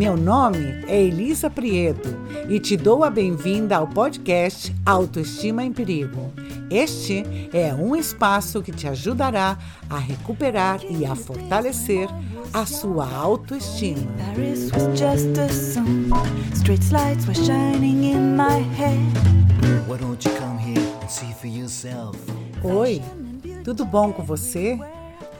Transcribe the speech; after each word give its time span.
Meu 0.00 0.16
nome 0.16 0.82
é 0.88 0.98
Elisa 0.98 1.50
Prieto 1.50 2.08
e 2.48 2.58
te 2.58 2.74
dou 2.74 3.04
a 3.04 3.10
bem-vinda 3.10 3.76
ao 3.76 3.86
podcast 3.86 4.74
Autoestima 4.86 5.62
em 5.62 5.74
Perigo. 5.74 6.32
Este 6.70 7.22
é 7.52 7.74
um 7.74 7.94
espaço 7.94 8.62
que 8.62 8.72
te 8.72 8.88
ajudará 8.88 9.58
a 9.90 9.98
recuperar 9.98 10.80
e 10.88 11.04
a 11.04 11.14
fortalecer 11.14 12.08
a 12.50 12.64
sua 12.64 13.06
autoestima. 13.14 14.10
Oi, 22.64 23.02
tudo 23.62 23.84
bom 23.84 24.14
com 24.14 24.22
você? 24.22 24.80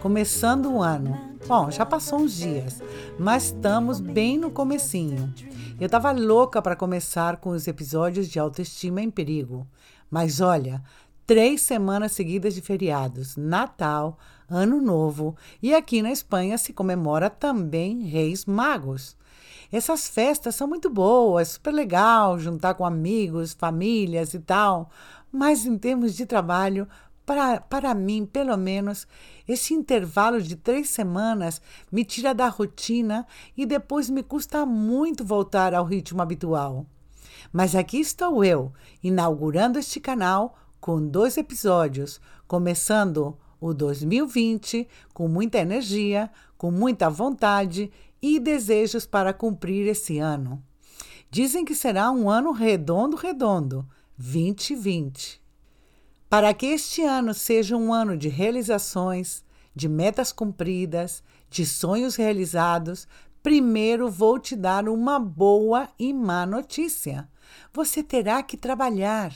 Começando 0.02 0.70
o 0.70 0.82
ano 0.82 1.29
Bom, 1.46 1.70
já 1.70 1.84
passou 1.84 2.20
uns 2.20 2.34
dias, 2.34 2.80
mas 3.18 3.46
estamos 3.46 3.98
bem 4.00 4.38
no 4.38 4.50
comecinho. 4.50 5.32
Eu 5.80 5.86
estava 5.86 6.12
louca 6.12 6.60
para 6.60 6.76
começar 6.76 7.38
com 7.38 7.50
os 7.50 7.66
episódios 7.66 8.28
de 8.28 8.38
autoestima 8.38 9.00
em 9.00 9.10
perigo. 9.10 9.66
Mas 10.10 10.40
olha, 10.40 10.82
três 11.26 11.62
semanas 11.62 12.12
seguidas 12.12 12.54
de 12.54 12.60
feriados, 12.60 13.36
Natal, 13.36 14.18
Ano 14.48 14.80
Novo 14.80 15.36
e 15.62 15.74
aqui 15.74 16.02
na 16.02 16.12
Espanha 16.12 16.58
se 16.58 16.72
comemora 16.72 17.30
também 17.30 18.02
Reis 18.02 18.44
Magos. 18.44 19.16
Essas 19.72 20.08
festas 20.08 20.56
são 20.56 20.66
muito 20.66 20.90
boas, 20.90 21.50
super 21.50 21.72
legal 21.72 22.38
juntar 22.38 22.74
com 22.74 22.84
amigos, 22.84 23.54
famílias 23.54 24.34
e 24.34 24.40
tal, 24.40 24.90
mas 25.32 25.64
em 25.64 25.78
termos 25.78 26.14
de 26.14 26.26
trabalho 26.26 26.88
para, 27.30 27.60
para 27.60 27.94
mim, 27.94 28.26
pelo 28.26 28.56
menos, 28.56 29.06
esse 29.46 29.72
intervalo 29.72 30.42
de 30.42 30.56
três 30.56 30.90
semanas 30.90 31.62
me 31.92 32.04
tira 32.04 32.34
da 32.34 32.48
rotina 32.48 33.24
e 33.56 33.64
depois 33.64 34.10
me 34.10 34.20
custa 34.20 34.66
muito 34.66 35.24
voltar 35.24 35.72
ao 35.72 35.84
ritmo 35.84 36.20
habitual. 36.20 36.84
Mas 37.52 37.76
aqui 37.76 38.00
estou 38.00 38.44
eu, 38.44 38.72
inaugurando 39.00 39.78
este 39.78 40.00
canal 40.00 40.58
com 40.80 41.06
dois 41.06 41.36
episódios, 41.36 42.20
começando 42.48 43.38
o 43.60 43.72
2020 43.72 44.88
com 45.14 45.28
muita 45.28 45.58
energia, 45.58 46.28
com 46.58 46.72
muita 46.72 47.08
vontade 47.08 47.92
e 48.20 48.40
desejos 48.40 49.06
para 49.06 49.32
cumprir 49.32 49.86
esse 49.86 50.18
ano. 50.18 50.60
Dizem 51.30 51.64
que 51.64 51.76
será 51.76 52.10
um 52.10 52.28
ano 52.28 52.50
redondo, 52.50 53.14
redondo, 53.16 53.88
2020. 54.18 55.39
Para 56.30 56.54
que 56.54 56.66
este 56.66 57.02
ano 57.02 57.34
seja 57.34 57.76
um 57.76 57.92
ano 57.92 58.16
de 58.16 58.28
realizações, 58.28 59.42
de 59.74 59.88
metas 59.88 60.30
cumpridas, 60.30 61.24
de 61.50 61.66
sonhos 61.66 62.14
realizados, 62.14 63.08
primeiro 63.42 64.08
vou 64.08 64.38
te 64.38 64.54
dar 64.54 64.88
uma 64.88 65.18
boa 65.18 65.88
e 65.98 66.12
má 66.12 66.46
notícia. 66.46 67.28
Você 67.72 68.00
terá 68.00 68.44
que 68.44 68.56
trabalhar, 68.56 69.34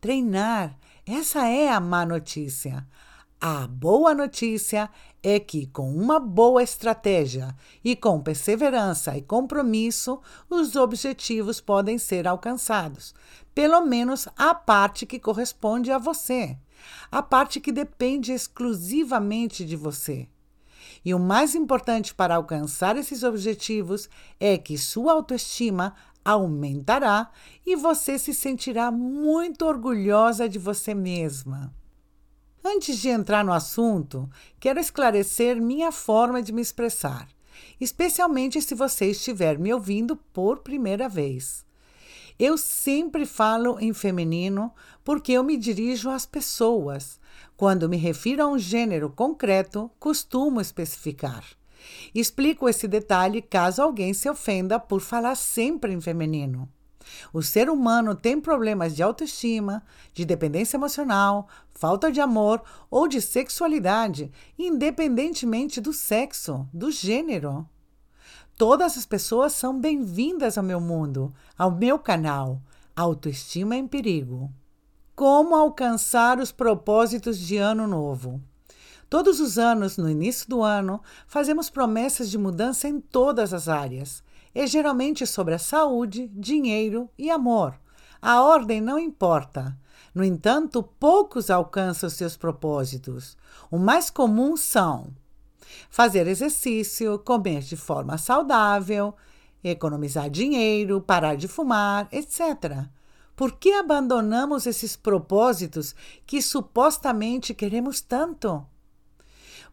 treinar. 0.00 0.78
Essa 1.04 1.46
é 1.46 1.68
a 1.68 1.78
má 1.78 2.06
notícia. 2.06 2.86
A 3.42 3.66
boa 3.66 4.14
notícia 4.14 4.90
é 5.22 5.40
que, 5.40 5.66
com 5.68 5.90
uma 5.96 6.20
boa 6.20 6.62
estratégia 6.62 7.56
e 7.82 7.96
com 7.96 8.20
perseverança 8.20 9.16
e 9.16 9.22
compromisso, 9.22 10.20
os 10.50 10.76
objetivos 10.76 11.58
podem 11.58 11.96
ser 11.96 12.28
alcançados. 12.28 13.14
Pelo 13.54 13.80
menos 13.80 14.28
a 14.36 14.54
parte 14.54 15.06
que 15.06 15.18
corresponde 15.18 15.90
a 15.90 15.96
você, 15.96 16.54
a 17.10 17.22
parte 17.22 17.60
que 17.60 17.72
depende 17.72 18.30
exclusivamente 18.30 19.64
de 19.64 19.74
você. 19.74 20.28
E 21.02 21.14
o 21.14 21.18
mais 21.18 21.54
importante 21.54 22.14
para 22.14 22.36
alcançar 22.36 22.94
esses 22.98 23.22
objetivos 23.22 24.06
é 24.38 24.58
que 24.58 24.76
sua 24.76 25.14
autoestima 25.14 25.94
aumentará 26.22 27.30
e 27.64 27.74
você 27.74 28.18
se 28.18 28.34
sentirá 28.34 28.90
muito 28.90 29.64
orgulhosa 29.64 30.46
de 30.46 30.58
você 30.58 30.92
mesma. 30.92 31.79
Antes 32.64 32.98
de 32.98 33.08
entrar 33.08 33.42
no 33.42 33.52
assunto, 33.52 34.28
quero 34.58 34.78
esclarecer 34.78 35.60
minha 35.60 35.90
forma 35.90 36.42
de 36.42 36.52
me 36.52 36.60
expressar, 36.60 37.26
especialmente 37.80 38.60
se 38.60 38.74
você 38.74 39.06
estiver 39.06 39.58
me 39.58 39.72
ouvindo 39.72 40.14
por 40.14 40.58
primeira 40.58 41.08
vez. 41.08 41.64
Eu 42.38 42.58
sempre 42.58 43.24
falo 43.24 43.78
em 43.80 43.92
feminino 43.92 44.72
porque 45.02 45.32
eu 45.32 45.42
me 45.42 45.56
dirijo 45.56 46.10
às 46.10 46.26
pessoas. 46.26 47.18
Quando 47.56 47.88
me 47.88 47.96
refiro 47.96 48.42
a 48.42 48.46
um 48.46 48.58
gênero 48.58 49.10
concreto, 49.10 49.90
costumo 49.98 50.60
especificar. 50.60 51.44
Explico 52.14 52.68
esse 52.68 52.86
detalhe 52.86 53.40
caso 53.40 53.82
alguém 53.82 54.12
se 54.12 54.28
ofenda 54.28 54.78
por 54.78 55.00
falar 55.00 55.34
sempre 55.34 55.92
em 55.92 56.00
feminino. 56.00 56.68
O 57.32 57.42
ser 57.42 57.70
humano 57.70 58.14
tem 58.14 58.40
problemas 58.40 58.94
de 58.94 59.02
autoestima, 59.02 59.82
de 60.12 60.24
dependência 60.24 60.76
emocional, 60.76 61.48
falta 61.72 62.10
de 62.10 62.20
amor 62.20 62.62
ou 62.90 63.08
de 63.08 63.20
sexualidade, 63.20 64.30
independentemente 64.58 65.80
do 65.80 65.92
sexo, 65.92 66.68
do 66.72 66.90
gênero. 66.90 67.68
Todas 68.56 68.98
as 68.98 69.06
pessoas 69.06 69.54
são 69.54 69.80
bem-vindas 69.80 70.58
ao 70.58 70.64
meu 70.64 70.80
mundo, 70.80 71.32
ao 71.56 71.70
meu 71.70 71.98
canal 71.98 72.60
Autoestima 72.94 73.74
em 73.74 73.88
Perigo. 73.88 74.50
Como 75.16 75.54
alcançar 75.54 76.38
os 76.38 76.52
propósitos 76.52 77.38
de 77.38 77.56
Ano 77.56 77.86
Novo? 77.86 78.40
Todos 79.08 79.40
os 79.40 79.58
anos, 79.58 79.96
no 79.96 80.08
início 80.08 80.48
do 80.48 80.62
ano, 80.62 81.00
fazemos 81.26 81.68
promessas 81.68 82.30
de 82.30 82.38
mudança 82.38 82.86
em 82.86 83.00
todas 83.00 83.52
as 83.52 83.68
áreas 83.68 84.22
é 84.54 84.66
geralmente 84.66 85.26
sobre 85.26 85.54
a 85.54 85.58
saúde, 85.58 86.28
dinheiro 86.34 87.08
e 87.18 87.30
amor. 87.30 87.78
A 88.20 88.42
ordem 88.42 88.80
não 88.80 88.98
importa. 88.98 89.76
No 90.14 90.24
entanto, 90.24 90.82
poucos 90.82 91.50
alcançam 91.50 92.10
seus 92.10 92.36
propósitos. 92.36 93.36
O 93.70 93.78
mais 93.78 94.10
comum 94.10 94.56
são 94.56 95.08
fazer 95.88 96.26
exercício, 96.26 97.18
comer 97.20 97.60
de 97.60 97.76
forma 97.76 98.18
saudável, 98.18 99.14
economizar 99.62 100.28
dinheiro, 100.28 101.00
parar 101.00 101.36
de 101.36 101.46
fumar, 101.46 102.08
etc. 102.10 102.86
Por 103.36 103.52
que 103.52 103.72
abandonamos 103.72 104.66
esses 104.66 104.96
propósitos 104.96 105.94
que 106.26 106.42
supostamente 106.42 107.54
queremos 107.54 108.00
tanto? 108.00 108.66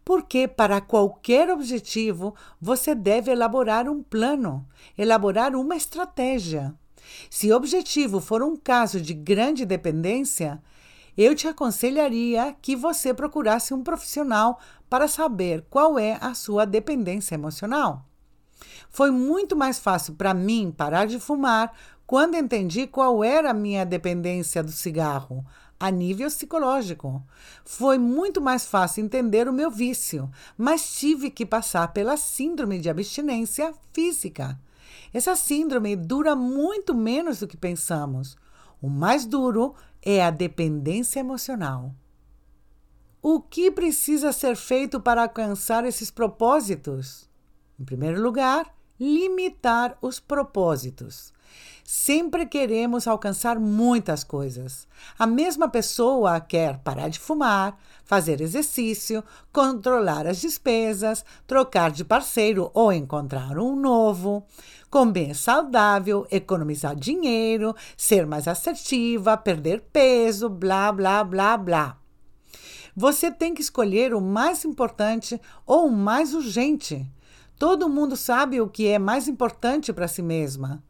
Porque 0.08 0.48
para 0.48 0.80
qualquer 0.80 1.50
objetivo 1.50 2.34
você 2.62 2.96
deve 2.96 3.30
elaborar 3.30 3.90
um 3.90 4.02
plano, 4.02 4.66
elaborar 4.98 5.54
uma 5.54 5.76
estratégia. 5.76 6.74
Se 7.30 7.52
o 7.52 7.56
objetivo 7.58 8.22
for 8.22 8.42
um 8.42 8.56
caso 8.56 9.02
de 9.02 9.14
grande 9.14 9.66
dependência, 9.66 10.64
eu 11.18 11.36
te 11.36 11.46
aconselharia 11.46 12.56
que 12.62 12.74
você 12.74 13.14
procurasse 13.14 13.74
um 13.74 13.84
profissional 13.84 14.62
para 14.90 15.10
saber 15.10 15.66
qual 15.70 16.00
é 16.00 16.18
a 16.22 16.34
sua 16.34 16.64
dependência 16.64 17.36
emocional. 17.36 18.06
Foi 18.90 19.12
muito 19.12 19.58
mais 19.58 19.78
fácil 19.78 20.16
para 20.16 20.34
mim 20.34 20.74
parar 20.76 21.06
de 21.06 21.20
fumar 21.20 21.74
quando 22.06 22.36
entendi 22.36 22.88
qual 22.88 23.22
era 23.26 23.52
a 23.52 23.54
minha 23.54 23.86
dependência 23.86 24.64
do 24.64 24.72
cigarro, 24.72 25.46
a 25.80 25.92
nível 25.92 26.28
psicológico. 26.28 27.24
Foi 27.64 27.98
muito 27.98 28.42
mais 28.42 28.66
fácil 28.66 29.04
entender 29.04 29.48
o 29.48 29.54
meu 29.54 29.70
vício, 29.70 30.30
mas 30.58 30.98
tive 30.98 31.30
que 31.30 31.46
passar 31.46 31.94
pela 31.94 32.18
síndrome 32.18 32.80
de 32.80 32.90
abstinência 32.90 33.74
física. 33.94 34.60
Essa 35.14 35.36
síndrome 35.36 35.96
dura 35.96 36.36
muito 36.36 36.94
menos 36.94 37.40
do 37.40 37.48
que 37.48 37.58
pensamos. 37.58 38.36
O 38.82 38.90
mais 38.90 39.26
duro 39.26 39.76
é 40.02 40.24
a 40.24 40.30
dependência 40.32 41.20
emocional. 41.20 41.94
O 43.22 43.42
que 43.42 43.72
precisa 43.72 44.32
ser 44.32 44.56
feito 44.56 45.02
para 45.02 45.24
alcançar 45.24 45.86
esses 45.86 46.12
propósitos? 46.12 47.28
Em 47.80 47.84
primeiro 47.84 48.22
lugar, 48.22 48.74
limitar 49.00 49.98
os 50.02 50.20
propósitos. 50.20 51.34
Sempre 51.90 52.46
queremos 52.46 53.08
alcançar 53.08 53.58
muitas 53.58 54.22
coisas. 54.22 54.86
A 55.18 55.26
mesma 55.26 55.70
pessoa 55.70 56.38
quer 56.42 56.80
parar 56.80 57.08
de 57.08 57.18
fumar, 57.18 57.78
fazer 58.04 58.42
exercício, 58.42 59.24
controlar 59.54 60.28
as 60.28 60.42
despesas, 60.42 61.24
trocar 61.48 61.92
de 61.92 62.04
parceiro 62.04 62.70
ou 62.74 62.92
encontrar 62.92 63.58
um 63.58 63.74
novo, 63.74 64.46
comer 64.90 65.34
saudável, 65.34 66.28
economizar 66.30 66.94
dinheiro, 66.94 67.74
ser 67.96 68.26
mais 68.26 68.50
assertiva, 68.50 69.38
perder 69.38 69.80
peso, 69.80 70.50
blá, 70.50 70.92
blá, 70.92 71.24
blá, 71.24 71.58
blá. 71.58 71.98
Você 72.94 73.32
tem 73.32 73.54
que 73.54 73.62
escolher 73.62 74.14
o 74.14 74.20
mais 74.20 74.66
importante 74.66 75.40
ou 75.66 75.88
o 75.88 75.92
mais 75.92 76.34
urgente. 76.34 77.10
Todo 77.58 77.90
mundo 77.90 78.16
sabe 78.16 78.62
o 78.62 78.70
que 78.70 78.88
é 78.88 79.00
mais 79.00 79.28
importante 79.28 79.92
para 79.92 80.08
si 80.08 80.22
mesma. 80.22 80.84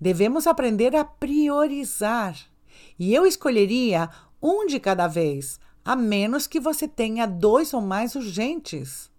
Devemos 0.00 0.46
aprender 0.46 0.94
a 0.94 1.04
priorizar. 1.04 2.36
E 2.98 3.12
eu 3.12 3.26
escolheria 3.26 4.08
um 4.40 4.66
de 4.66 4.78
cada 4.78 5.08
vez, 5.08 5.58
a 5.84 5.96
menos 5.96 6.46
que 6.46 6.60
você 6.60 6.86
tenha 6.86 7.26
dois 7.26 7.74
ou 7.74 7.80
mais 7.80 8.14
urgentes. 8.14 9.10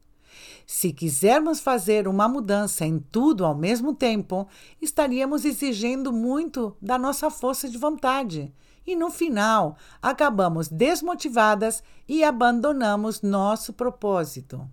Se 0.65 0.93
quisermos 0.93 1.59
fazer 1.59 2.07
uma 2.07 2.27
mudança 2.27 2.85
em 2.85 2.97
tudo 2.97 3.45
ao 3.45 3.55
mesmo 3.55 3.93
tempo, 3.93 4.47
estaríamos 4.81 5.45
exigindo 5.45 6.13
muito 6.13 6.75
da 6.81 6.97
nossa 6.97 7.29
força 7.29 7.69
de 7.69 7.77
vontade. 7.77 8.53
E 8.87 8.95
no 8.95 9.09
final, 9.09 9.77
acabamos 10.01 10.67
desmotivadas 10.67 11.83
e 12.07 12.23
abandonamos 12.23 13.21
nosso 13.21 13.73
propósito. 13.73 14.67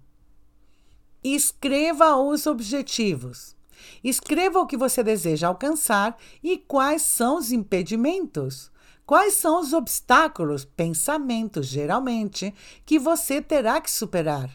Escreva 1.23 2.17
os 2.17 2.47
objetivos. 2.47 3.55
Escreva 4.03 4.59
o 4.59 4.67
que 4.67 4.77
você 4.77 5.03
deseja 5.03 5.49
alcançar 5.49 6.17
e 6.43 6.59
quais 6.59 7.03
são 7.03 7.39
os 7.39 7.53
impedimentos. 7.53 8.71
Quais 9.07 9.35
são 9.35 9.61
os 9.61 9.73
obstáculos, 9.73 10.65
pensamentos, 10.65 11.67
geralmente, 11.67 12.55
que 12.85 12.99
você 12.99 13.41
terá 13.41 13.81
que 13.81 13.91
superar? 13.91 14.51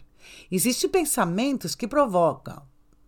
Existem 0.51 0.89
pensamentos 0.89 1.75
que 1.75 1.87
provocam 1.87 2.61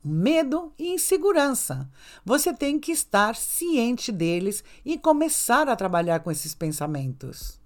medo 0.04 0.74
e 0.78 0.94
insegurança. 0.94 1.90
Você 2.24 2.54
tem 2.54 2.80
que 2.80 2.92
estar 2.92 3.36
ciente 3.36 4.12
deles 4.12 4.64
e 4.86 4.98
começar 4.98 5.68
a 5.68 5.76
trabalhar 5.76 6.22
com 6.22 6.32
esses 6.32 6.54
pensamentos. 6.54 7.60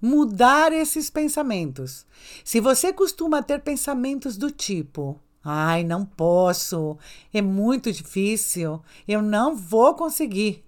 Mudar 0.00 0.72
esses 0.72 1.10
pensamentos. 1.10 2.06
Se 2.42 2.58
você 2.58 2.92
costuma 2.92 3.42
ter 3.42 3.60
pensamentos 3.60 4.36
do 4.36 4.50
tipo: 4.50 5.20
ai, 5.44 5.84
não 5.84 6.06
posso, 6.06 6.96
é 7.32 7.42
muito 7.42 7.92
difícil, 7.92 8.80
eu 9.06 9.20
não 9.20 9.54
vou 9.54 9.94
conseguir. 9.94 10.64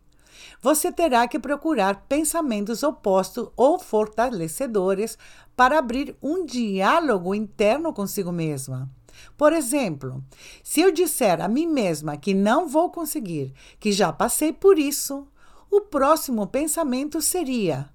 Você 0.61 0.93
terá 0.93 1.27
que 1.27 1.39
procurar 1.39 2.05
pensamentos 2.09 2.83
opostos 2.83 3.49
ou 3.57 3.79
fortalecedores 3.79 5.17
para 5.57 5.79
abrir 5.79 6.17
um 6.23 6.45
diálogo 6.45 7.35
interno 7.35 7.93
consigo 7.93 8.31
mesma. 8.31 8.91
Por 9.37 9.53
exemplo, 9.53 10.23
se 10.63 10.81
eu 10.81 10.93
disser 10.93 11.41
a 11.41 11.49
mim 11.49 11.67
mesma 11.67 12.17
que 12.17 12.35
não 12.35 12.69
vou 12.69 12.91
conseguir, 12.91 13.53
que 13.81 13.93
já 13.93 14.13
passei 14.13 14.53
por 14.53 14.79
isso, 14.79 15.27
o 15.71 15.81
próximo 15.81 16.47
pensamento 16.47 17.21
seria: 17.21 17.92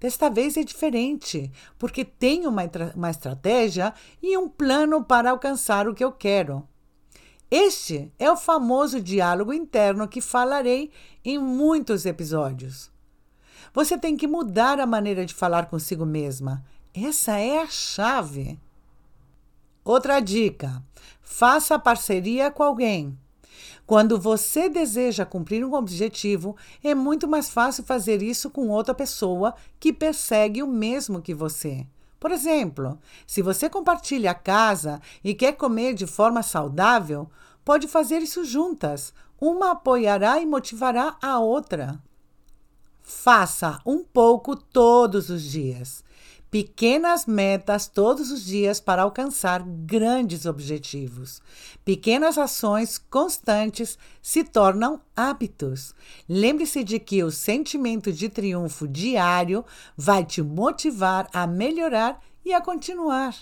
desta 0.00 0.28
vez 0.28 0.56
é 0.56 0.62
diferente, 0.62 1.50
porque 1.78 2.04
tenho 2.04 2.50
uma, 2.50 2.62
uma 2.94 3.10
estratégia 3.10 3.92
e 4.22 4.36
um 4.36 4.48
plano 4.48 5.04
para 5.04 5.30
alcançar 5.30 5.88
o 5.88 5.94
que 5.94 6.04
eu 6.04 6.12
quero. 6.12 6.66
Este 7.50 8.12
é 8.18 8.30
o 8.30 8.36
famoso 8.36 9.00
diálogo 9.00 9.54
interno 9.54 10.06
que 10.06 10.20
falarei 10.20 10.90
em 11.24 11.38
muitos 11.38 12.04
episódios. 12.04 12.90
Você 13.72 13.96
tem 13.96 14.16
que 14.16 14.26
mudar 14.26 14.78
a 14.80 14.86
maneira 14.86 15.24
de 15.24 15.34
falar 15.34 15.66
consigo 15.66 16.04
mesma. 16.04 16.64
Essa 16.92 17.38
é 17.38 17.60
a 17.60 17.66
chave. 17.66 18.58
Outra 19.84 20.20
dica: 20.20 20.82
faça 21.22 21.78
parceria 21.78 22.50
com 22.50 22.62
alguém. 22.62 23.18
Quando 23.88 24.20
você 24.20 24.68
deseja 24.68 25.24
cumprir 25.24 25.64
um 25.64 25.72
objetivo, 25.72 26.54
é 26.84 26.94
muito 26.94 27.26
mais 27.26 27.48
fácil 27.48 27.82
fazer 27.82 28.20
isso 28.22 28.50
com 28.50 28.68
outra 28.68 28.94
pessoa 28.94 29.54
que 29.80 29.94
persegue 29.94 30.62
o 30.62 30.66
mesmo 30.66 31.22
que 31.22 31.32
você. 31.32 31.86
Por 32.20 32.30
exemplo, 32.30 32.98
se 33.26 33.40
você 33.40 33.66
compartilha 33.66 34.32
a 34.32 34.34
casa 34.34 35.00
e 35.24 35.34
quer 35.34 35.52
comer 35.52 35.94
de 35.94 36.06
forma 36.06 36.42
saudável, 36.42 37.30
pode 37.64 37.88
fazer 37.88 38.18
isso 38.18 38.44
juntas. 38.44 39.14
Uma 39.40 39.70
apoiará 39.70 40.38
e 40.38 40.44
motivará 40.44 41.16
a 41.22 41.38
outra. 41.38 41.98
Faça 43.00 43.80
um 43.86 44.04
pouco 44.04 44.54
todos 44.54 45.30
os 45.30 45.42
dias. 45.42 46.04
Pequenas 46.50 47.26
metas 47.26 47.86
todos 47.86 48.30
os 48.30 48.42
dias 48.42 48.80
para 48.80 49.02
alcançar 49.02 49.62
grandes 49.62 50.46
objetivos. 50.46 51.42
Pequenas 51.84 52.38
ações 52.38 52.96
constantes 52.96 53.98
se 54.22 54.42
tornam 54.42 54.98
hábitos. 55.14 55.94
Lembre-se 56.26 56.82
de 56.82 56.98
que 56.98 57.22
o 57.22 57.30
sentimento 57.30 58.10
de 58.10 58.30
triunfo 58.30 58.88
diário 58.88 59.62
vai 59.94 60.24
te 60.24 60.40
motivar 60.40 61.28
a 61.34 61.46
melhorar 61.46 62.18
e 62.42 62.54
a 62.54 62.62
continuar. 62.62 63.34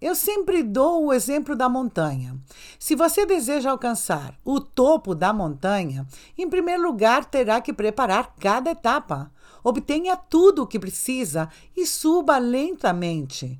Eu 0.00 0.14
sempre 0.14 0.62
dou 0.62 1.06
o 1.06 1.12
exemplo 1.12 1.54
da 1.54 1.68
montanha. 1.68 2.34
Se 2.78 2.94
você 2.94 3.24
deseja 3.24 3.70
alcançar 3.70 4.38
o 4.44 4.58
topo 4.58 5.14
da 5.14 5.32
montanha, 5.32 6.06
em 6.36 6.48
primeiro 6.48 6.82
lugar 6.82 7.26
terá 7.26 7.60
que 7.60 7.72
preparar 7.72 8.34
cada 8.40 8.70
etapa. 8.70 9.30
Obtenha 9.64 10.14
tudo 10.14 10.62
o 10.62 10.66
que 10.66 10.78
precisa 10.78 11.48
e 11.74 11.86
suba 11.86 12.36
lentamente. 12.36 13.58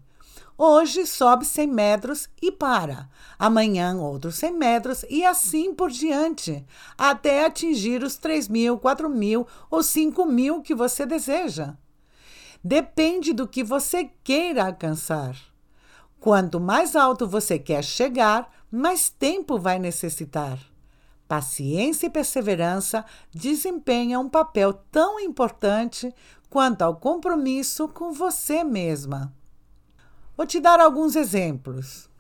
Hoje 0.57 1.07
sobe 1.07 1.45
100 1.45 1.67
metros 1.67 2.29
e 2.41 2.53
para. 2.53 3.09
Amanhã 3.39 3.97
outros 3.97 4.37
100 4.37 4.53
metros 4.53 5.05
e 5.09 5.25
assim 5.25 5.75
por 5.75 5.91
diante, 5.91 6.65
até 6.97 7.45
atingir 7.45 8.05
os 8.05 8.17
3 8.19 8.47
mil, 8.49 8.79
4 8.79 9.09
mil 9.09 9.47
ou 9.71 9.83
5 9.83 10.25
mil 10.27 10.63
que 10.63 10.75
você 10.75 11.07
deseja. 11.07 11.75
Depende 12.63 13.33
do 13.33 13.49
que 13.49 13.65
você 13.65 14.11
queira 14.23 14.67
alcançar. 14.67 15.37
Quanto 16.21 16.61
mais 16.61 16.95
alto 16.95 17.27
você 17.27 17.59
quer 17.59 17.83
chegar, 17.83 18.51
mais 18.71 19.09
tempo 19.09 19.59
vai 19.59 19.79
necessitar. 19.79 20.59
Paciência 21.27 22.07
e 22.07 22.11
perseverança 22.11 23.05
desempenham 23.33 24.23
um 24.23 24.29
papel 24.29 24.73
tão 24.73 25.19
importante 25.19 26.15
quanto 26.51 26.83
ao 26.83 26.97
compromisso 26.97 27.89
com 27.89 28.13
você 28.13 28.63
mesma. 28.63 29.33
Vou 30.37 30.47
te 30.47 30.61
dar 30.61 30.81
alguns 30.81 31.17
exemplos. 31.17 32.11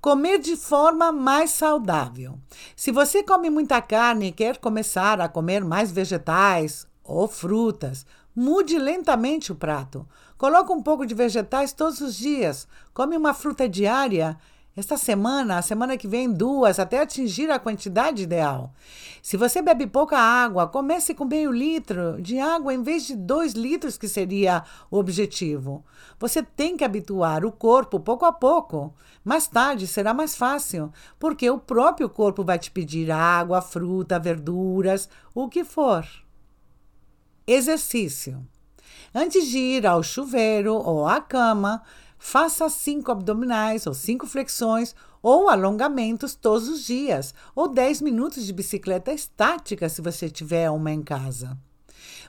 Comer 0.00 0.38
de 0.38 0.56
forma 0.56 1.12
mais 1.12 1.52
saudável. 1.52 2.38
Se 2.74 2.90
você 2.90 3.22
come 3.22 3.48
muita 3.48 3.80
carne 3.80 4.26
e 4.26 4.32
quer 4.32 4.58
começar 4.58 5.20
a 5.20 5.28
comer 5.28 5.64
mais 5.64 5.92
vegetais 5.92 6.86
ou 7.04 7.28
frutas, 7.28 8.04
mude 8.34 8.78
lentamente 8.78 9.52
o 9.52 9.54
prato. 9.54 10.06
Coloque 10.36 10.72
um 10.72 10.82
pouco 10.82 11.06
de 11.06 11.14
vegetais 11.14 11.72
todos 11.72 12.00
os 12.00 12.16
dias. 12.16 12.66
Come 12.92 13.16
uma 13.16 13.32
fruta 13.32 13.68
diária. 13.68 14.36
Esta 14.74 14.96
semana, 14.96 15.58
a 15.58 15.62
semana 15.62 15.98
que 15.98 16.08
vem, 16.08 16.32
duas, 16.32 16.78
até 16.78 17.00
atingir 17.00 17.50
a 17.50 17.58
quantidade 17.58 18.22
ideal. 18.22 18.72
Se 19.20 19.36
você 19.36 19.60
bebe 19.60 19.86
pouca 19.86 20.18
água, 20.18 20.66
comece 20.66 21.14
com 21.14 21.26
meio 21.26 21.52
litro 21.52 22.20
de 22.22 22.38
água 22.38 22.72
em 22.72 22.82
vez 22.82 23.06
de 23.06 23.14
dois 23.14 23.52
litros, 23.52 23.98
que 23.98 24.08
seria 24.08 24.64
o 24.90 24.96
objetivo. 24.96 25.84
Você 26.18 26.42
tem 26.42 26.74
que 26.74 26.84
habituar 26.84 27.44
o 27.44 27.52
corpo 27.52 28.00
pouco 28.00 28.24
a 28.24 28.32
pouco. 28.32 28.94
Mais 29.22 29.46
tarde 29.46 29.86
será 29.86 30.14
mais 30.14 30.34
fácil, 30.34 30.90
porque 31.18 31.50
o 31.50 31.58
próprio 31.58 32.08
corpo 32.08 32.42
vai 32.42 32.58
te 32.58 32.70
pedir 32.70 33.10
água, 33.10 33.60
fruta, 33.60 34.18
verduras, 34.18 35.06
o 35.34 35.50
que 35.50 35.64
for. 35.64 36.06
Exercício. 37.46 38.42
Antes 39.14 39.48
de 39.48 39.58
ir 39.58 39.86
ao 39.86 40.02
chuveiro 40.02 40.74
ou 40.74 41.06
à 41.06 41.20
cama, 41.20 41.82
faça 42.24 42.68
cinco 42.68 43.10
abdominais 43.10 43.84
ou 43.84 43.92
cinco 43.92 44.28
flexões 44.28 44.94
ou 45.20 45.50
alongamentos 45.50 46.36
todos 46.36 46.68
os 46.68 46.84
dias, 46.84 47.34
ou 47.52 47.66
10 47.66 48.00
minutos 48.00 48.46
de 48.46 48.52
bicicleta 48.52 49.12
estática 49.12 49.88
se 49.88 50.00
você 50.00 50.30
tiver 50.30 50.70
uma 50.70 50.92
em 50.92 51.02
casa. 51.02 51.58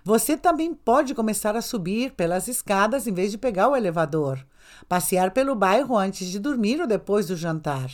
Você 0.03 0.35
também 0.35 0.73
pode 0.73 1.13
começar 1.13 1.55
a 1.55 1.61
subir 1.61 2.13
pelas 2.13 2.47
escadas 2.47 3.05
em 3.05 3.13
vez 3.13 3.29
de 3.29 3.37
pegar 3.37 3.67
o 3.67 3.75
elevador, 3.75 4.43
passear 4.89 5.29
pelo 5.29 5.53
bairro 5.55 5.95
antes 5.95 6.27
de 6.27 6.39
dormir 6.39 6.81
ou 6.81 6.87
depois 6.87 7.27
do 7.27 7.37
jantar. 7.37 7.91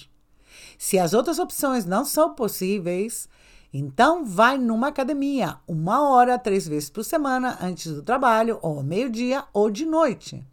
Se 0.77 0.97
as 0.97 1.13
outras 1.13 1.37
opções 1.37 1.83
não 1.85 2.05
são 2.05 2.33
possíveis, 2.33 3.27
então, 3.71 4.25
vai 4.25 4.57
numa 4.57 4.87
academia 4.87 5.57
uma 5.67 6.09
hora, 6.09 6.39
três 6.39 6.67
vezes 6.67 6.89
por 6.89 7.03
semana, 7.03 7.57
antes 7.61 7.93
do 7.93 8.01
trabalho, 8.01 8.57
ou 8.61 8.81
meio-dia, 8.81 9.45
ou 9.53 9.69
de 9.69 9.85
noite. 9.85 10.43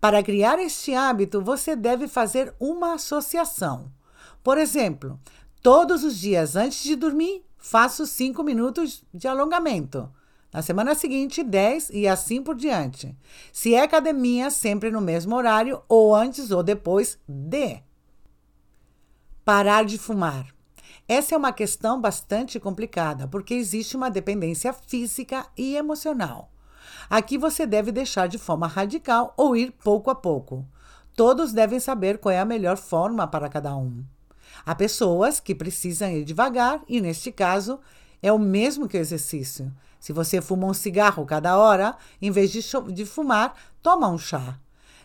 Para 0.00 0.22
criar 0.22 0.58
este 0.58 0.94
hábito, 0.94 1.42
você 1.42 1.76
deve 1.76 2.08
fazer 2.08 2.54
uma 2.58 2.94
associação. 2.94 3.90
Por 4.42 4.56
exemplo, 4.56 5.18
todos 5.62 6.04
os 6.04 6.18
dias 6.18 6.56
antes 6.56 6.82
de 6.82 6.96
dormir, 6.96 7.44
faço 7.58 8.06
cinco 8.06 8.42
minutos 8.42 9.02
de 9.12 9.28
alongamento. 9.28 10.10
Na 10.52 10.62
semana 10.62 10.94
seguinte, 10.94 11.42
10 11.42 11.90
e 11.90 12.06
assim 12.06 12.42
por 12.42 12.54
diante. 12.54 13.14
Se 13.52 13.74
é 13.74 13.82
academia, 13.82 14.50
sempre 14.50 14.90
no 14.90 15.00
mesmo 15.00 15.34
horário, 15.34 15.82
ou 15.88 16.14
antes 16.14 16.50
ou 16.50 16.62
depois 16.62 17.18
de. 17.26 17.82
Parar 19.44 19.84
de 19.84 19.98
fumar. 19.98 20.54
Essa 21.06 21.34
é 21.34 21.38
uma 21.38 21.52
questão 21.52 22.00
bastante 22.00 22.58
complicada, 22.58 23.28
porque 23.28 23.52
existe 23.52 23.94
uma 23.94 24.10
dependência 24.10 24.72
física 24.72 25.46
e 25.56 25.76
emocional. 25.76 26.50
Aqui 27.10 27.36
você 27.36 27.66
deve 27.66 27.92
deixar 27.92 28.26
de 28.26 28.38
forma 28.38 28.66
radical 28.66 29.34
ou 29.36 29.54
ir 29.54 29.70
pouco 29.72 30.10
a 30.10 30.14
pouco. 30.14 30.66
Todos 31.14 31.52
devem 31.52 31.78
saber 31.78 32.18
qual 32.18 32.32
é 32.32 32.40
a 32.40 32.44
melhor 32.44 32.78
forma 32.78 33.26
para 33.26 33.50
cada 33.50 33.76
um. 33.76 34.02
Há 34.64 34.74
pessoas 34.74 35.40
que 35.40 35.54
precisam 35.54 36.10
ir 36.10 36.24
devagar 36.24 36.80
e, 36.88 37.00
neste 37.02 37.30
caso, 37.30 37.80
é 38.22 38.32
o 38.32 38.38
mesmo 38.38 38.88
que 38.88 38.96
o 38.96 39.00
exercício. 39.00 39.70
Se 40.00 40.12
você 40.12 40.40
fuma 40.40 40.66
um 40.66 40.74
cigarro 40.74 41.26
cada 41.26 41.58
hora, 41.58 41.96
em 42.20 42.30
vez 42.30 42.50
de, 42.50 42.62
de 42.92 43.04
fumar, 43.04 43.54
toma 43.82 44.08
um 44.08 44.16
chá. 44.16 44.58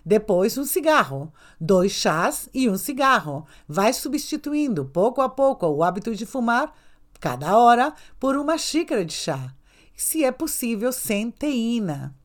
Depois, 0.06 0.58
um 0.58 0.66
cigarro. 0.66 1.32
Dois 1.60 1.92
chás 1.92 2.50
e 2.54 2.70
um 2.70 2.78
cigarro. 2.78 3.46
Vai 3.68 3.94
substituindo 3.94 4.86
pouco 4.86 5.22
a 5.22 5.30
pouco 5.30 5.68
o 5.68 5.84
hábito 5.84 6.16
de 6.16 6.26
fumar, 6.26 6.74
cada 7.20 7.58
hora, 7.58 7.94
por 8.20 8.36
uma 8.36 8.58
xícara 8.58 9.04
de 9.06 9.14
chá. 9.14 9.54
Se 9.96 10.24
é 10.24 10.32
possível, 10.32 10.92
sem 10.92 11.30
teína. 11.30 12.16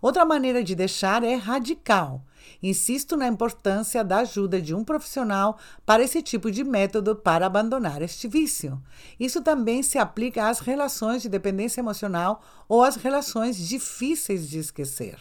Outra 0.00 0.24
maneira 0.26 0.62
de 0.62 0.74
deixar 0.74 1.24
é 1.24 1.34
radical. 1.34 2.22
Insisto 2.62 3.16
na 3.16 3.26
importância 3.26 4.04
da 4.04 4.18
ajuda 4.18 4.60
de 4.60 4.74
um 4.74 4.84
profissional 4.84 5.58
para 5.86 6.02
esse 6.02 6.20
tipo 6.22 6.50
de 6.50 6.62
método 6.62 7.16
para 7.16 7.46
abandonar 7.46 8.02
este 8.02 8.28
vício. 8.28 8.82
Isso 9.18 9.40
também 9.40 9.82
se 9.82 9.96
aplica 9.96 10.48
às 10.48 10.58
relações 10.58 11.22
de 11.22 11.28
dependência 11.30 11.80
emocional 11.80 12.42
ou 12.68 12.82
às 12.82 12.96
relações 12.96 13.56
difíceis 13.56 14.46
de 14.46 14.58
esquecer. 14.58 15.18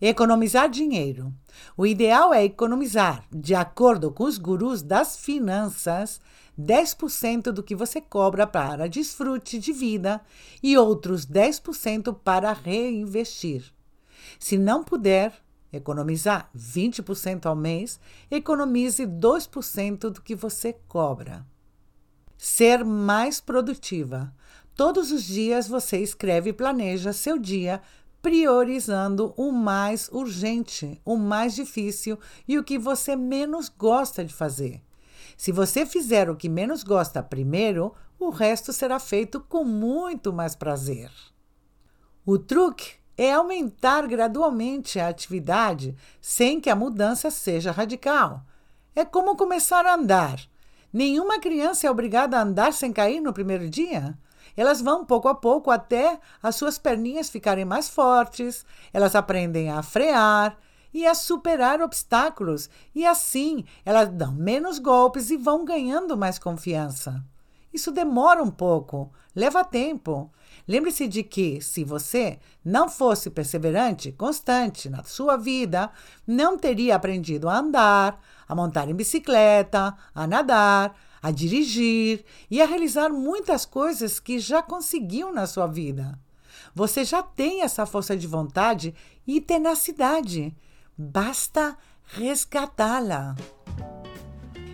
Economizar 0.00 0.68
dinheiro. 0.68 1.32
O 1.76 1.86
ideal 1.86 2.32
é 2.32 2.42
economizar, 2.42 3.24
de 3.30 3.54
acordo 3.54 4.10
com 4.10 4.24
os 4.24 4.38
gurus 4.38 4.80
das 4.80 5.18
finanças, 5.18 6.20
10% 6.58 7.52
do 7.52 7.62
que 7.62 7.74
você 7.74 8.00
cobra 8.00 8.46
para 8.46 8.88
desfrute 8.88 9.58
de 9.58 9.72
vida 9.72 10.20
e 10.62 10.76
outros 10.78 11.26
10% 11.26 12.16
para 12.24 12.52
reinvestir. 12.52 13.72
Se 14.38 14.56
não 14.56 14.82
puder 14.82 15.34
economizar 15.72 16.50
20% 16.56 17.46
ao 17.46 17.54
mês, 17.54 18.00
economize 18.30 19.06
2% 19.06 20.10
do 20.10 20.22
que 20.22 20.34
você 20.34 20.74
cobra. 20.88 21.46
Ser 22.36 22.84
mais 22.84 23.40
produtiva. 23.40 24.34
Todos 24.74 25.12
os 25.12 25.24
dias 25.24 25.68
você 25.68 25.98
escreve 25.98 26.50
e 26.50 26.54
planeja 26.54 27.12
seu 27.12 27.38
dia 27.38 27.82
priorizando 28.22 29.32
o 29.36 29.50
mais 29.50 30.08
urgente, 30.12 31.00
o 31.04 31.16
mais 31.16 31.54
difícil 31.54 32.18
e 32.46 32.58
o 32.58 32.64
que 32.64 32.78
você 32.78 33.16
menos 33.16 33.68
gosta 33.68 34.24
de 34.24 34.34
fazer. 34.34 34.82
Se 35.36 35.50
você 35.52 35.86
fizer 35.86 36.28
o 36.28 36.36
que 36.36 36.48
menos 36.48 36.82
gosta 36.82 37.22
primeiro, 37.22 37.94
o 38.18 38.28
resto 38.28 38.72
será 38.72 38.98
feito 38.98 39.40
com 39.40 39.64
muito 39.64 40.32
mais 40.32 40.54
prazer. 40.54 41.10
O 42.26 42.38
truque 42.38 42.92
é 43.16 43.32
aumentar 43.32 44.06
gradualmente 44.06 45.00
a 45.00 45.08
atividade 45.08 45.96
sem 46.20 46.60
que 46.60 46.68
a 46.68 46.76
mudança 46.76 47.30
seja 47.30 47.72
radical. 47.72 48.44
É 48.94 49.04
como 49.04 49.36
começar 49.36 49.86
a 49.86 49.94
andar. 49.94 50.40
Nenhuma 50.92 51.38
criança 51.38 51.86
é 51.86 51.90
obrigada 51.90 52.36
a 52.36 52.42
andar 52.42 52.72
sem 52.72 52.92
cair 52.92 53.20
no 53.20 53.32
primeiro 53.32 53.68
dia. 53.68 54.18
Elas 54.60 54.82
vão 54.82 55.06
pouco 55.06 55.26
a 55.26 55.34
pouco 55.34 55.70
até 55.70 56.20
as 56.42 56.54
suas 56.54 56.76
perninhas 56.76 57.30
ficarem 57.30 57.64
mais 57.64 57.88
fortes, 57.88 58.66
elas 58.92 59.14
aprendem 59.14 59.70
a 59.70 59.82
frear 59.82 60.54
e 60.92 61.06
a 61.06 61.14
superar 61.14 61.80
obstáculos, 61.80 62.68
e 62.94 63.06
assim 63.06 63.64
elas 63.86 64.10
dão 64.10 64.32
menos 64.32 64.78
golpes 64.78 65.30
e 65.30 65.38
vão 65.38 65.64
ganhando 65.64 66.14
mais 66.14 66.38
confiança. 66.38 67.24
Isso 67.72 67.90
demora 67.90 68.42
um 68.42 68.50
pouco, 68.50 69.10
leva 69.34 69.64
tempo. 69.64 70.30
Lembre-se 70.68 71.08
de 71.08 71.22
que, 71.22 71.62
se 71.62 71.82
você 71.82 72.38
não 72.62 72.86
fosse 72.86 73.30
perseverante, 73.30 74.12
constante 74.12 74.90
na 74.90 75.02
sua 75.04 75.38
vida, 75.38 75.90
não 76.26 76.58
teria 76.58 76.96
aprendido 76.96 77.48
a 77.48 77.56
andar, 77.56 78.20
a 78.46 78.54
montar 78.54 78.90
em 78.90 78.94
bicicleta, 78.94 79.96
a 80.14 80.26
nadar, 80.26 80.94
a 81.22 81.30
dirigir 81.30 82.24
e 82.50 82.60
a 82.60 82.66
realizar 82.66 83.10
muitas 83.10 83.64
coisas 83.64 84.18
que 84.18 84.38
já 84.38 84.62
conseguiu 84.62 85.32
na 85.32 85.46
sua 85.46 85.66
vida. 85.66 86.18
Você 86.74 87.04
já 87.04 87.22
tem 87.22 87.62
essa 87.62 87.84
força 87.86 88.16
de 88.16 88.26
vontade 88.26 88.94
e 89.26 89.40
tenacidade. 89.40 90.54
Basta 90.96 91.76
resgatá-la. 92.04 93.34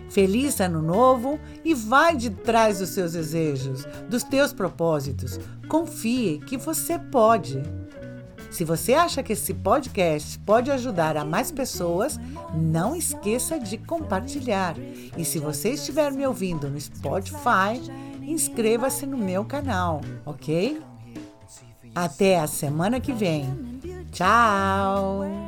Feliz 0.09 0.59
Ano 0.59 0.81
Novo 0.81 1.39
e 1.63 1.73
vai 1.73 2.15
de 2.15 2.29
trás 2.29 2.79
dos 2.79 2.89
seus 2.89 3.13
desejos, 3.13 3.85
dos 4.09 4.23
teus 4.23 4.53
propósitos. 4.53 5.39
Confie 5.67 6.39
que 6.39 6.57
você 6.57 6.97
pode. 6.97 7.61
Se 8.49 8.63
você 8.63 8.93
acha 8.93 9.21
que 9.21 9.33
esse 9.33 9.53
podcast 9.53 10.39
pode 10.39 10.71
ajudar 10.71 11.17
a 11.17 11.25
mais 11.25 11.51
pessoas, 11.51 12.19
não 12.53 12.95
esqueça 12.95 13.59
de 13.59 13.77
compartilhar. 13.77 14.75
E 15.17 15.23
se 15.23 15.39
você 15.39 15.71
estiver 15.71 16.11
me 16.11 16.25
ouvindo 16.25 16.69
no 16.69 16.79
Spotify, 16.79 17.79
inscreva-se 18.21 19.05
no 19.05 19.17
meu 19.17 19.45
canal, 19.45 20.01
ok? 20.25 20.81
Até 21.93 22.39
a 22.39 22.47
semana 22.47 22.99
que 22.99 23.11
vem. 23.11 23.45
Tchau! 24.11 25.46